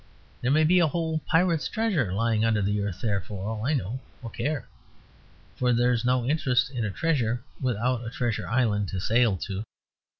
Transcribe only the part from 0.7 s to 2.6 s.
a whole pirate's treasure lying